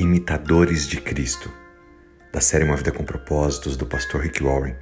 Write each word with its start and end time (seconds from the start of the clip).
Imitadores 0.00 0.88
de 0.88 0.98
Cristo, 0.98 1.52
da 2.32 2.40
série 2.40 2.64
Uma 2.64 2.74
Vida 2.74 2.90
com 2.90 3.04
Propósitos, 3.04 3.76
do 3.76 3.84
pastor 3.84 4.22
Rick 4.22 4.42
Warren. 4.42 4.74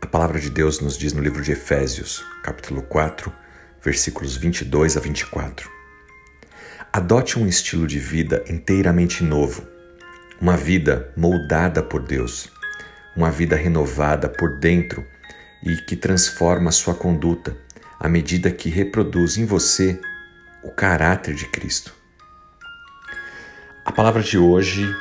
A 0.00 0.06
palavra 0.08 0.40
de 0.40 0.50
Deus 0.50 0.80
nos 0.80 0.98
diz 0.98 1.12
no 1.12 1.22
livro 1.22 1.44
de 1.44 1.52
Efésios, 1.52 2.24
capítulo 2.42 2.82
4, 2.82 3.32
versículos 3.80 4.36
22 4.36 4.96
a 4.96 5.00
24. 5.00 5.70
Adote 6.92 7.38
um 7.38 7.46
estilo 7.46 7.86
de 7.86 8.00
vida 8.00 8.44
inteiramente 8.48 9.22
novo, 9.22 9.64
uma 10.40 10.56
vida 10.56 11.12
moldada 11.16 11.80
por 11.80 12.02
Deus, 12.02 12.50
uma 13.16 13.30
vida 13.30 13.54
renovada 13.54 14.28
por 14.28 14.58
dentro 14.58 15.06
e 15.62 15.76
que 15.76 15.94
transforma 15.94 16.72
sua 16.72 16.96
conduta 16.96 17.56
à 18.00 18.08
medida 18.08 18.50
que 18.50 18.70
reproduz 18.70 19.38
em 19.38 19.46
você 19.46 20.00
o 20.64 20.72
caráter 20.72 21.32
de 21.32 21.46
Cristo. 21.46 22.03
Palavra 23.94 24.24
de 24.24 24.36
hoje 24.36 24.92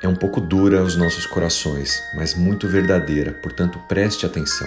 é 0.00 0.08
um 0.08 0.14
pouco 0.14 0.40
dura 0.40 0.80
aos 0.80 0.96
nossos 0.96 1.26
corações, 1.26 2.02
mas 2.14 2.34
muito 2.34 2.66
verdadeira, 2.66 3.32
portanto 3.32 3.78
preste 3.86 4.24
atenção. 4.24 4.66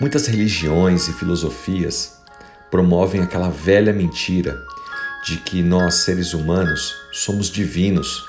Muitas 0.00 0.26
religiões 0.26 1.08
e 1.08 1.12
filosofias 1.12 2.22
promovem 2.70 3.20
aquela 3.20 3.50
velha 3.50 3.92
mentira 3.92 4.58
de 5.26 5.36
que 5.36 5.62
nós, 5.62 5.96
seres 5.96 6.32
humanos, 6.32 6.96
somos 7.12 7.50
divinos, 7.50 8.24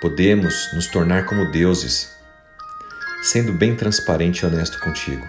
podemos 0.00 0.72
nos 0.72 0.86
tornar 0.86 1.26
como 1.26 1.50
deuses. 1.50 2.08
Sendo 3.20 3.52
bem 3.52 3.74
transparente 3.74 4.42
e 4.42 4.46
honesto 4.46 4.78
contigo, 4.78 5.26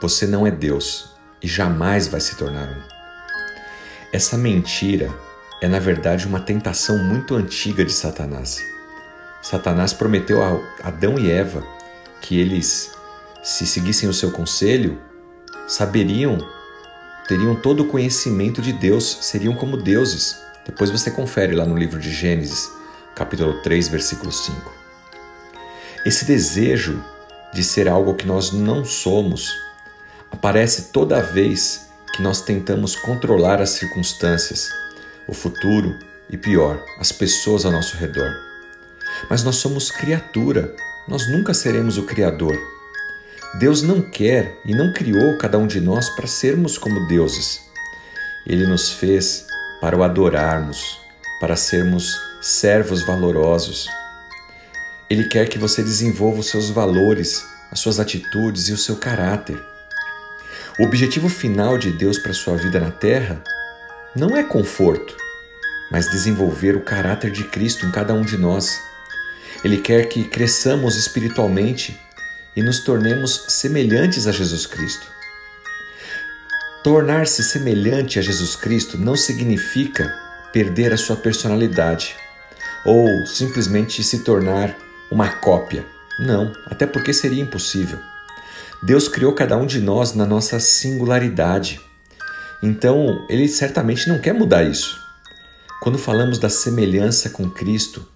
você 0.00 0.26
não 0.26 0.46
é 0.46 0.50
Deus 0.50 1.10
e 1.42 1.46
jamais 1.46 2.08
vai 2.08 2.22
se 2.22 2.36
tornar 2.36 2.70
um. 2.70 2.82
Essa 4.14 4.38
mentira 4.38 5.10
é, 5.62 5.68
na 5.68 5.78
verdade, 5.78 6.26
uma 6.26 6.40
tentação 6.40 6.98
muito 6.98 7.36
antiga 7.36 7.84
de 7.84 7.92
Satanás. 7.92 8.60
Satanás 9.40 9.92
prometeu 9.92 10.42
a 10.42 10.60
Adão 10.82 11.16
e 11.16 11.30
Eva 11.30 11.64
que 12.20 12.40
eles, 12.40 12.90
se 13.44 13.64
seguissem 13.64 14.08
o 14.08 14.12
seu 14.12 14.32
conselho, 14.32 15.00
saberiam, 15.68 16.36
teriam 17.28 17.54
todo 17.54 17.84
o 17.84 17.86
conhecimento 17.86 18.60
de 18.60 18.72
Deus, 18.72 19.18
seriam 19.20 19.54
como 19.54 19.76
deuses. 19.76 20.36
Depois 20.66 20.90
você 20.90 21.12
confere 21.12 21.54
lá 21.54 21.64
no 21.64 21.78
livro 21.78 22.00
de 22.00 22.10
Gênesis, 22.12 22.68
capítulo 23.14 23.62
3, 23.62 23.86
versículo 23.86 24.32
5. 24.32 24.68
Esse 26.04 26.24
desejo 26.24 27.00
de 27.54 27.62
ser 27.62 27.88
algo 27.88 28.14
que 28.14 28.26
nós 28.26 28.50
não 28.50 28.84
somos 28.84 29.48
aparece 30.28 30.90
toda 30.90 31.22
vez 31.22 31.88
que 32.16 32.20
nós 32.20 32.42
tentamos 32.42 32.96
controlar 32.96 33.62
as 33.62 33.70
circunstâncias 33.70 34.81
o 35.26 35.34
futuro 35.34 35.98
e, 36.30 36.36
pior, 36.36 36.82
as 36.98 37.12
pessoas 37.12 37.64
ao 37.64 37.72
nosso 37.72 37.96
redor. 37.96 38.32
Mas 39.28 39.44
nós 39.44 39.56
somos 39.56 39.90
criatura, 39.90 40.74
nós 41.06 41.28
nunca 41.28 41.54
seremos 41.54 41.98
o 41.98 42.04
Criador. 42.04 42.58
Deus 43.58 43.82
não 43.82 44.00
quer 44.00 44.58
e 44.64 44.74
não 44.74 44.92
criou 44.92 45.36
cada 45.36 45.58
um 45.58 45.66
de 45.66 45.80
nós 45.80 46.08
para 46.08 46.26
sermos 46.26 46.78
como 46.78 47.06
deuses. 47.06 47.60
Ele 48.46 48.66
nos 48.66 48.90
fez 48.90 49.46
para 49.80 49.96
o 49.96 50.02
adorarmos, 50.02 50.98
para 51.40 51.54
sermos 51.54 52.18
servos 52.40 53.02
valorosos. 53.02 53.86
Ele 55.08 55.24
quer 55.24 55.48
que 55.48 55.58
você 55.58 55.82
desenvolva 55.82 56.40
os 56.40 56.46
seus 56.46 56.70
valores, 56.70 57.44
as 57.70 57.78
suas 57.78 58.00
atitudes 58.00 58.68
e 58.68 58.72
o 58.72 58.78
seu 58.78 58.96
caráter. 58.96 59.62
O 60.78 60.84
objetivo 60.84 61.28
final 61.28 61.76
de 61.76 61.92
Deus 61.92 62.18
para 62.18 62.32
sua 62.32 62.56
vida 62.56 62.80
na 62.80 62.90
terra 62.90 63.42
não 64.14 64.36
é 64.36 64.42
conforto, 64.42 65.16
mas 65.90 66.10
desenvolver 66.10 66.76
o 66.76 66.82
caráter 66.82 67.30
de 67.30 67.44
Cristo 67.44 67.86
em 67.86 67.90
cada 67.90 68.12
um 68.12 68.22
de 68.22 68.36
nós. 68.36 68.80
Ele 69.64 69.78
quer 69.78 70.08
que 70.08 70.24
cresçamos 70.24 70.96
espiritualmente 70.96 71.98
e 72.54 72.62
nos 72.62 72.80
tornemos 72.80 73.46
semelhantes 73.48 74.26
a 74.26 74.32
Jesus 74.32 74.66
Cristo. 74.66 75.06
Tornar-se 76.82 77.42
semelhante 77.42 78.18
a 78.18 78.22
Jesus 78.22 78.56
Cristo 78.56 78.98
não 78.98 79.16
significa 79.16 80.12
perder 80.52 80.92
a 80.92 80.96
sua 80.96 81.16
personalidade 81.16 82.14
ou 82.84 83.06
simplesmente 83.26 84.02
se 84.02 84.18
tornar 84.24 84.76
uma 85.10 85.28
cópia. 85.28 85.86
Não, 86.18 86.52
até 86.66 86.86
porque 86.86 87.12
seria 87.12 87.42
impossível. 87.42 87.98
Deus 88.82 89.08
criou 89.08 89.32
cada 89.32 89.56
um 89.56 89.64
de 89.64 89.80
nós 89.80 90.12
na 90.12 90.26
nossa 90.26 90.58
singularidade. 90.58 91.80
Então, 92.62 93.26
ele 93.28 93.48
certamente 93.48 94.08
não 94.08 94.20
quer 94.20 94.32
mudar 94.32 94.62
isso. 94.62 95.00
Quando 95.80 95.98
falamos 95.98 96.38
da 96.38 96.48
semelhança 96.48 97.30
com 97.30 97.50
Cristo, 97.50 98.08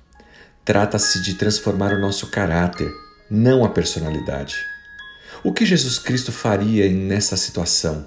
trata-se 0.64 1.20
de 1.20 1.34
transformar 1.34 1.92
o 1.92 2.00
nosso 2.00 2.28
caráter, 2.28 2.88
não 3.28 3.64
a 3.64 3.68
personalidade. 3.68 4.54
O 5.42 5.52
que 5.52 5.66
Jesus 5.66 5.98
Cristo 5.98 6.30
faria 6.30 6.88
nessa 6.88 7.36
situação? 7.36 8.06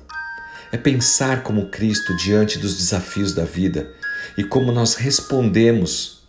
É 0.72 0.77
pensar 0.77 1.44
como 1.44 1.69
Cristo 1.69 2.16
diante 2.16 2.57
dos 2.57 2.77
desafios 2.77 3.33
da 3.33 3.44
vida 3.44 3.91
e 4.38 4.44
como 4.44 4.71
nós 4.71 4.95
respondemos 4.95 6.25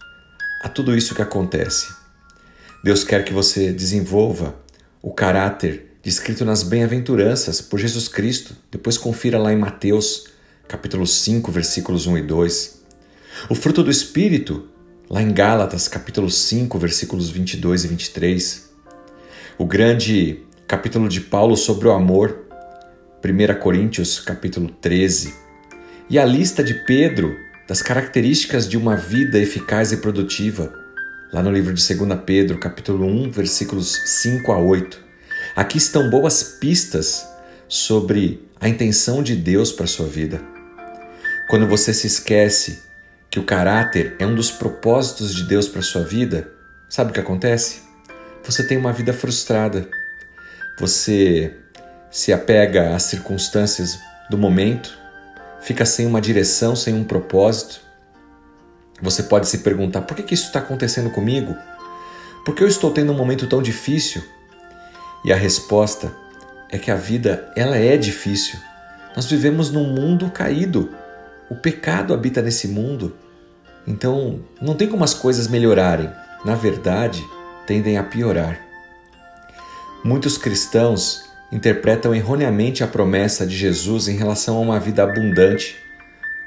a 0.63 0.69
tudo 0.69 0.97
isso 0.97 1.15
que 1.15 1.23
acontece. 1.23 1.87
Deus 2.83 3.05
quer 3.05 3.25
que 3.25 3.33
você 3.33 3.73
desenvolva 3.73 4.55
o 5.03 5.13
caráter 5.13 5.90
descrito 6.03 6.45
nas 6.45 6.63
bem-aventuranças 6.63 7.61
por 7.61 7.79
Jesus 7.79 8.09
Cristo. 8.09 8.57
Depois 8.71 8.97
confira 8.97 9.39
lá 9.39 9.53
em 9.53 9.57
Mateus, 9.57 10.29
capítulo 10.67 11.07
5, 11.07 11.53
versículos 11.53 12.07
1 12.07 12.19
e 12.19 12.23
2. 12.23 12.81
O 13.49 13.55
fruto 13.55 13.83
do 13.83 13.91
Espírito, 13.91 14.69
lá 15.09 15.23
em 15.23 15.33
Gálatas, 15.33 15.89
capítulo 15.89 16.31
5, 16.31 16.79
versículos 16.79 17.31
22 17.31 17.85
e 17.85 17.89
23. 17.89 18.71
O 19.59 19.67
grande 19.67 20.43
capítulo 20.67 21.09
de 21.09 21.21
Paulo 21.21 21.57
sobre 21.57 21.89
o 21.89 21.93
amor, 21.93 22.47
1 23.23 23.61
Coríntios, 23.61 24.21
capítulo 24.21 24.71
13. 24.81 25.35
E 26.09 26.19
a 26.19 26.25
lista 26.25 26.65
de 26.65 26.75
Pedro 26.87 27.37
das 27.69 27.83
características 27.83 28.69
de 28.69 28.77
uma 28.77 28.97
vida 28.97 29.39
eficaz 29.39 29.93
e 29.93 29.99
produtiva, 29.99 30.73
lá 31.33 31.43
no 31.43 31.53
livro 31.53 31.75
de 31.75 31.95
2 31.95 32.21
Pedro, 32.25 32.59
capítulo 32.59 33.07
1, 33.07 33.31
versículos 33.31 34.01
5 34.07 34.51
a 34.51 34.59
8. 34.59 35.10
Aqui 35.57 35.79
estão 35.79 36.09
boas 36.09 36.43
pistas 36.43 37.29
sobre 37.69 38.49
a 38.61 38.69
intenção 38.69 39.23
de 39.23 39.35
Deus 39.35 39.73
para 39.73 39.87
sua 39.87 40.07
vida. 40.07 40.41
Quando 41.49 41.67
você 41.67 41.93
se 41.93 42.07
esquece 42.07 42.83
que 43.29 43.41
o 43.41 43.45
caráter 43.45 44.15
é 44.21 44.27
um 44.27 44.35
dos 44.35 44.51
propósitos 44.51 45.35
de 45.35 45.45
Deus 45.45 45.67
para 45.67 45.83
sua 45.83 46.03
vida, 46.05 46.51
sabe 46.89 47.11
o 47.11 47.13
que 47.15 47.21
acontece? 47.21 47.83
Você 48.45 48.65
tem 48.65 48.79
uma 48.79 48.93
vida 48.93 49.13
frustrada. 49.13 49.89
Você 50.79 51.55
se 52.11 52.33
apega 52.33 52.95
às 52.95 53.05
circunstâncias 53.05 53.99
do 54.31 54.39
momento, 54.39 54.97
fica 55.61 55.85
sem 55.85 56.07
uma 56.07 56.21
direção, 56.21 56.77
sem 56.77 56.95
um 56.95 57.05
propósito. 57.05 57.81
Você 59.03 59.25
pode 59.25 59.49
se 59.49 59.59
perguntar: 59.59 60.03
por 60.03 60.17
que, 60.17 60.23
que 60.23 60.35
isso 60.35 60.47
está 60.47 60.61
acontecendo 60.61 61.11
comigo? 61.11 61.57
Por 62.45 62.55
que 62.55 62.63
eu 62.63 62.69
estou 62.69 62.93
tendo 62.93 63.13
um 63.13 63.17
momento 63.17 63.47
tão 63.47 63.61
difícil? 63.61 64.23
E 65.25 65.33
a 65.33 65.37
resposta 65.37 66.13
é 66.71 66.79
que 66.79 66.91
a 66.91 66.97
vida 66.97 67.51
ela 67.57 67.77
é 67.77 67.97
difícil. 67.97 68.59
Nós 69.15 69.27
vivemos 69.27 69.71
num 69.71 69.85
mundo 69.85 70.31
caído. 70.31 70.91
O 71.51 71.55
pecado 71.55 72.15
habita 72.15 72.41
nesse 72.41 72.69
mundo. 72.69 73.17
Então, 73.87 74.41
não 74.61 74.75
tem 74.75 74.89
como 74.89 75.05
as 75.05 75.13
coisas 75.13 75.49
melhorarem. 75.49 76.09
Na 76.45 76.55
verdade, 76.55 77.23
tendem 77.67 77.99
a 77.99 78.05
piorar. 78.05 78.59
Muitos 80.03 80.39
cristãos 80.39 81.29
interpretam 81.53 82.15
erroneamente 82.15 82.83
a 82.83 82.87
promessa 82.87 83.47
de 83.47 83.57
Jesus 83.57 84.09
em 84.09 84.17
relação 84.17 84.57
a 84.57 84.61
uma 84.61 84.81
vida 84.81 85.03
abundante. 85.03 85.77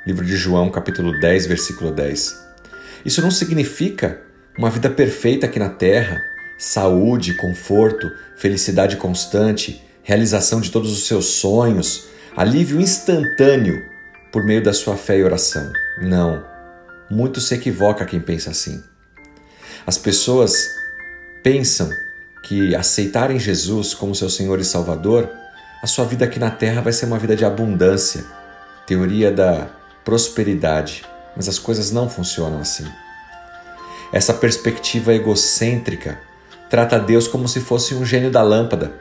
Livro 0.08 0.26
de 0.26 0.36
João, 0.36 0.72
capítulo 0.72 1.20
10, 1.20 1.46
versículo 1.46 1.92
10. 1.92 2.44
Isso 3.06 3.22
não 3.22 3.30
significa 3.30 4.22
uma 4.58 4.70
vida 4.70 4.90
perfeita 4.90 5.46
aqui 5.46 5.60
na 5.60 5.70
terra, 5.70 6.22
saúde, 6.58 7.34
conforto, 7.36 8.12
felicidade 8.36 8.98
constante, 8.98 9.84
realização 10.04 10.60
de 10.62 10.72
todos 10.72 10.92
os 10.92 11.08
seus 11.08 11.26
sonhos, 11.26 12.06
alívio 12.36 12.80
instantâneo 12.80 13.84
por 14.32 14.44
meio 14.44 14.64
da 14.64 14.74
sua 14.74 14.98
fé 14.98 15.18
e 15.18 15.24
oração. 15.24 15.72
Não. 16.02 16.44
Muito 17.10 17.40
se 17.40 17.56
equivoca 17.56 18.06
quem 18.06 18.20
pensa 18.20 18.52
assim. 18.52 18.84
As 19.86 19.98
pessoas 19.98 20.70
pensam 21.44 21.90
que 22.44 22.76
aceitarem 22.76 23.40
Jesus 23.40 23.94
como 23.94 24.16
seu 24.16 24.30
Senhor 24.30 24.60
e 24.60 24.66
Salvador, 24.66 25.30
a 25.82 25.88
sua 25.88 26.06
vida 26.06 26.26
aqui 26.26 26.40
na 26.40 26.50
terra 26.50 26.82
vai 26.82 26.94
ser 26.94 27.06
uma 27.06 27.20
vida 27.20 27.36
de 27.36 27.46
abundância, 27.46 28.24
teoria 28.88 29.32
da 29.32 29.68
prosperidade, 30.04 31.04
mas 31.36 31.48
as 31.48 31.60
coisas 31.60 31.92
não 31.92 32.10
funcionam 32.10 32.60
assim. 32.60 32.86
Essa 34.12 34.34
perspectiva 34.34 35.14
egocêntrica 35.14 36.20
trata 36.74 36.98
Deus 36.98 37.28
como 37.28 37.48
se 37.48 37.60
fosse 37.60 37.94
um 37.94 38.04
gênio 38.04 38.32
da 38.32 38.42
lâmpada. 38.42 38.94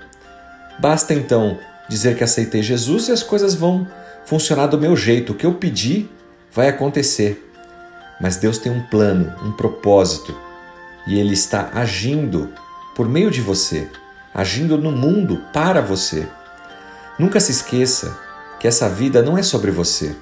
Basta 0.78 1.14
então 1.14 1.58
dizer 1.88 2.18
que 2.18 2.22
aceitei 2.22 2.62
Jesus 2.62 3.08
e 3.08 3.12
as 3.12 3.22
coisas 3.22 3.54
vão 3.54 3.88
funcionar 4.26 4.66
do 4.66 4.76
meu 4.76 4.94
jeito. 4.94 5.32
O 5.32 5.34
que 5.34 5.46
eu 5.46 5.54
pedi 5.54 6.06
vai 6.52 6.68
acontecer. 6.68 7.50
mas 8.20 8.36
Deus 8.36 8.58
tem 8.58 8.70
um 8.70 8.82
plano, 8.82 9.34
um 9.42 9.52
propósito, 9.52 10.38
e 11.06 11.18
Ele 11.18 11.32
está 11.32 11.70
agindo 11.72 12.52
por 12.94 13.08
meio 13.08 13.30
de 13.30 13.40
você, 13.40 13.88
agindo 14.34 14.76
no 14.76 14.92
mundo 14.92 15.42
para 15.50 15.80
você. 15.80 16.28
Nunca 17.18 17.40
se 17.40 17.52
esqueça 17.52 18.18
que 18.60 18.68
essa 18.68 18.86
vida 18.86 19.22
não 19.22 19.38
é 19.38 19.42
sobre 19.42 19.70
você, 19.70 20.14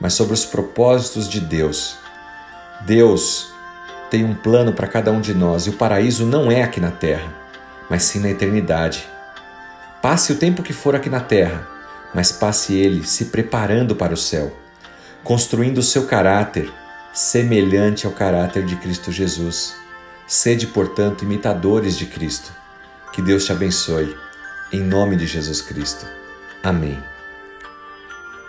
mas 0.00 0.14
sobre 0.14 0.34
os 0.34 0.44
propósitos 0.44 1.28
de 1.28 1.40
Deus. 1.40 1.96
Deus 2.86 3.50
tem 4.10 4.24
um 4.24 4.34
plano 4.34 4.72
para 4.72 4.88
cada 4.88 5.12
um 5.12 5.20
de 5.20 5.32
nós 5.32 5.66
e 5.66 5.70
o 5.70 5.74
paraíso 5.74 6.26
não 6.26 6.50
é 6.50 6.62
aqui 6.62 6.80
na 6.80 6.90
terra, 6.90 7.32
mas 7.88 8.02
sim 8.02 8.20
na 8.20 8.28
eternidade. 8.28 9.06
Passe 10.02 10.32
o 10.32 10.36
tempo 10.36 10.62
que 10.62 10.72
for 10.72 10.96
aqui 10.96 11.08
na 11.08 11.20
terra, 11.20 11.66
mas 12.14 12.32
passe 12.32 12.74
ele 12.74 13.06
se 13.06 13.26
preparando 13.26 13.94
para 13.94 14.12
o 14.12 14.16
céu, 14.16 14.52
construindo 15.22 15.78
o 15.78 15.82
seu 15.82 16.06
caráter 16.06 16.70
semelhante 17.12 18.06
ao 18.06 18.12
caráter 18.12 18.64
de 18.64 18.76
Cristo 18.76 19.12
Jesus. 19.12 19.74
Sede, 20.26 20.66
portanto, 20.66 21.24
imitadores 21.24 21.96
de 21.96 22.06
Cristo. 22.06 22.52
Que 23.12 23.20
Deus 23.20 23.44
te 23.44 23.52
abençoe. 23.52 24.16
Em 24.72 24.80
nome 24.80 25.16
de 25.16 25.26
Jesus 25.26 25.60
Cristo. 25.60 26.06
Amém. 26.62 27.19